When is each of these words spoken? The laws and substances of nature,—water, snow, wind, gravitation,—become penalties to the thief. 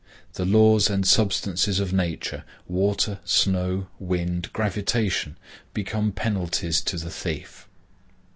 The 0.33 0.45
laws 0.45 0.89
and 0.89 1.07
substances 1.07 1.79
of 1.79 1.93
nature,—water, 1.93 3.19
snow, 3.23 3.85
wind, 3.99 4.51
gravitation,—become 4.51 6.13
penalties 6.13 6.81
to 6.81 6.97
the 6.97 7.11
thief. 7.11 7.67